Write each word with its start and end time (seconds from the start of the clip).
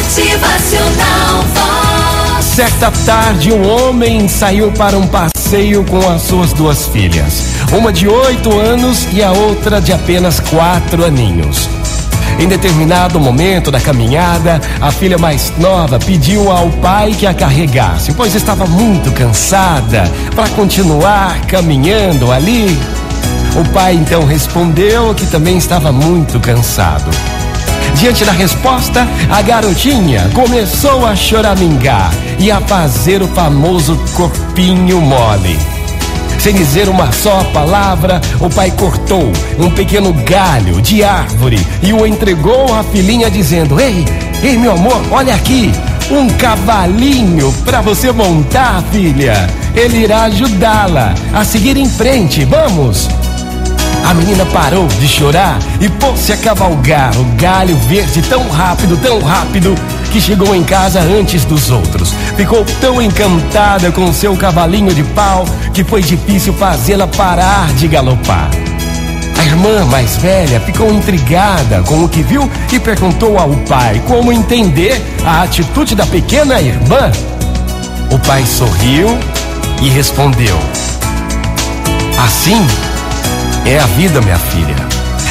Motivacional 0.00 1.44
Vox. 1.54 2.44
Certa 2.46 2.90
tarde, 3.04 3.52
um 3.52 3.68
homem 3.68 4.28
saiu 4.28 4.72
para 4.72 4.96
um 4.96 5.06
passeio 5.06 5.84
com 5.84 5.98
as 6.08 6.22
suas 6.22 6.54
duas 6.54 6.86
filhas. 6.86 7.44
Uma 7.70 7.92
de 7.92 8.08
oito 8.08 8.50
anos 8.58 9.06
e 9.12 9.22
a 9.22 9.30
outra 9.30 9.78
de 9.78 9.92
apenas 9.92 10.40
quatro 10.40 11.04
aninhos. 11.04 11.68
Em 12.38 12.48
determinado 12.48 13.20
momento 13.20 13.70
da 13.70 13.78
caminhada, 13.78 14.58
a 14.80 14.90
filha 14.90 15.18
mais 15.18 15.52
nova 15.58 15.98
pediu 15.98 16.50
ao 16.50 16.70
pai 16.70 17.12
que 17.12 17.26
a 17.26 17.34
carregasse, 17.34 18.12
pois 18.12 18.34
estava 18.34 18.64
muito 18.64 19.12
cansada 19.12 20.10
para 20.34 20.48
continuar 20.50 21.42
caminhando 21.42 22.32
ali. 22.32 22.74
O 23.54 23.68
pai 23.70 23.96
então 23.96 24.24
respondeu 24.24 25.14
que 25.14 25.26
também 25.26 25.58
estava 25.58 25.92
muito 25.92 26.40
cansado. 26.40 27.10
Diante 27.94 28.24
da 28.24 28.32
resposta, 28.32 29.06
a 29.30 29.42
garotinha 29.42 30.30
começou 30.34 31.04
a 31.04 31.14
choramingar 31.14 32.12
e 32.38 32.50
a 32.50 32.60
fazer 32.60 33.22
o 33.22 33.28
famoso 33.28 33.98
corpinho 34.14 35.00
mole. 35.00 35.58
Sem 36.38 36.54
dizer 36.54 36.88
uma 36.88 37.12
só 37.12 37.44
palavra, 37.52 38.18
o 38.40 38.48
pai 38.48 38.70
cortou 38.70 39.30
um 39.58 39.70
pequeno 39.70 40.12
galho 40.24 40.80
de 40.80 41.04
árvore 41.04 41.58
e 41.82 41.92
o 41.92 42.06
entregou 42.06 42.74
à 42.74 42.82
filhinha, 42.82 43.30
dizendo: 43.30 43.78
Ei, 43.78 44.06
ei, 44.42 44.56
meu 44.56 44.72
amor, 44.72 45.02
olha 45.10 45.34
aqui, 45.34 45.70
um 46.10 46.26
cavalinho 46.30 47.52
para 47.64 47.82
você 47.82 48.10
montar, 48.10 48.82
filha. 48.90 49.46
Ele 49.74 49.98
irá 49.98 50.22
ajudá-la 50.24 51.14
a 51.34 51.44
seguir 51.44 51.76
em 51.76 51.88
frente. 51.88 52.44
Vamos! 52.46 53.29
A 54.04 54.14
menina 54.14 54.44
parou 54.46 54.86
de 54.86 55.06
chorar 55.06 55.58
e 55.80 55.88
pôs-se 55.88 56.32
a 56.32 56.36
cavalgar 56.36 57.16
o 57.18 57.24
galho 57.36 57.76
verde 57.76 58.22
tão 58.22 58.48
rápido, 58.48 58.96
tão 58.96 59.20
rápido, 59.20 59.74
que 60.10 60.20
chegou 60.20 60.54
em 60.54 60.64
casa 60.64 61.00
antes 61.00 61.44
dos 61.44 61.70
outros. 61.70 62.12
Ficou 62.36 62.64
tão 62.80 63.00
encantada 63.00 63.92
com 63.92 64.12
seu 64.12 64.36
cavalinho 64.36 64.92
de 64.92 65.04
pau 65.04 65.44
que 65.72 65.84
foi 65.84 66.02
difícil 66.02 66.52
fazê-la 66.52 67.06
parar 67.06 67.72
de 67.74 67.86
galopar. 67.86 68.50
A 69.38 69.44
irmã 69.44 69.86
mais 69.86 70.16
velha 70.16 70.60
ficou 70.60 70.92
intrigada 70.92 71.82
com 71.82 72.04
o 72.04 72.08
que 72.08 72.22
viu 72.22 72.50
e 72.70 72.78
perguntou 72.78 73.38
ao 73.38 73.50
pai 73.68 74.02
como 74.06 74.32
entender 74.32 75.00
a 75.24 75.42
atitude 75.42 75.94
da 75.94 76.04
pequena 76.04 76.60
irmã. 76.60 77.10
O 78.10 78.18
pai 78.18 78.44
sorriu 78.44 79.08
e 79.80 79.88
respondeu: 79.88 80.58
Assim 82.18 82.66
é 83.70 83.78
a 83.78 83.86
vida, 83.86 84.20
minha 84.20 84.38
filha. 84.38 84.74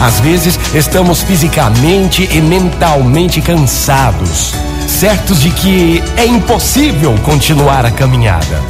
Às 0.00 0.20
vezes 0.20 0.58
estamos 0.74 1.22
fisicamente 1.22 2.26
e 2.32 2.40
mentalmente 2.40 3.42
cansados, 3.42 4.54
certos 4.88 5.42
de 5.42 5.50
que 5.50 6.02
é 6.16 6.24
impossível 6.24 7.14
continuar 7.24 7.84
a 7.84 7.90
caminhada. 7.90 8.60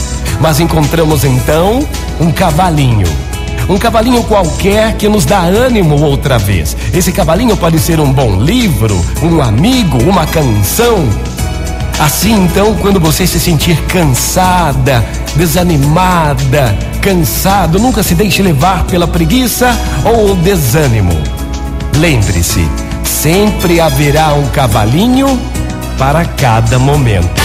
Mas 0.41 0.59
encontramos 0.59 1.25
então 1.25 1.87
um 2.21 2.33
cavalinho. 2.33 3.07
Um 3.69 3.79
cavalinho 3.79 4.25
qualquer 4.25 4.97
que 4.97 5.09
nos 5.09 5.25
dá 5.25 5.43
ânimo 5.43 6.03
outra 6.03 6.39
vez. 6.39 6.77
Esse 6.93 7.13
cavalinho 7.13 7.57
pode 7.57 7.79
ser 7.79 8.01
um 8.01 8.13
bom 8.13 8.41
livro, 8.41 9.01
um 9.23 9.41
amigo, 9.41 10.03
uma 10.03 10.27
canção. 10.27 11.09
Assim 12.01 12.33
então, 12.33 12.75
quando 12.75 12.99
você 12.99 13.29
se 13.29 13.39
sentir 13.39 13.81
cansada, 13.83 15.05
desanimada, 15.37 16.77
cansado, 17.03 17.81
nunca 17.81 18.01
se 18.03 18.15
deixe 18.15 18.41
levar 18.41 18.85
pela 18.85 19.09
preguiça 19.09 19.77
ou 20.05 20.31
o 20.31 20.37
desânimo. 20.37 21.13
Lembre-se, 21.99 22.67
sempre 23.05 23.81
haverá 23.81 24.33
um 24.35 24.47
cavalinho 24.51 25.39
para 25.99 26.25
cada 26.25 26.79
momento. 26.79 27.43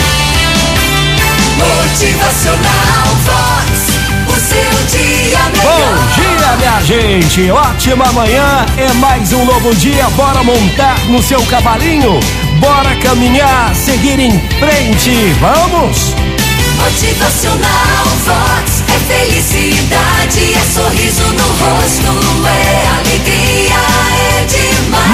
Motivacional 1.58 3.08
Vox. 3.26 3.98
O 4.28 4.40
seu 4.40 5.00
dia 5.00 5.40
Bom 5.64 5.98
dia, 6.16 6.58
minha 6.58 6.82
gente! 6.84 7.50
Ótima 7.50 8.12
manhã! 8.12 8.66
É 8.78 8.94
mais 8.94 9.34
um 9.34 9.44
novo 9.44 9.74
dia. 9.76 10.08
Bora 10.12 10.44
montar 10.44 11.00
no 11.08 11.22
seu 11.24 11.42
cavalinho? 11.48 12.20
Bora 12.60 12.96
caminhar, 12.98 13.74
seguir 13.76 14.20
em 14.20 14.40
frente. 14.60 15.34
Vamos! 15.40 16.14
Motivacional 16.78 18.06
Vox. 18.26 18.84
É 18.88 19.00
felicidade, 19.08 19.47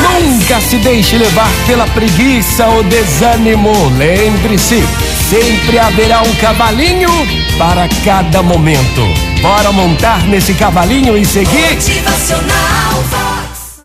Nunca 0.02 0.60
se 0.62 0.78
deixe 0.78 1.18
levar 1.18 1.50
pela 1.68 1.86
preguiça 1.88 2.66
ou 2.68 2.84
desânimo. 2.84 3.72
Lembre-se, 3.98 4.84
sempre 5.30 5.80
haverá 5.80 6.22
um 6.22 6.36
cavalinho 6.36 7.10
para 7.58 7.88
cada 8.04 8.42
momento. 8.42 9.02
Bora 9.42 9.72
montar 9.72 10.26
nesse 10.28 10.54
cavalinho 10.54 11.18
e 11.18 11.26
seguir? 11.26 11.76
Motivacional 11.76 13.03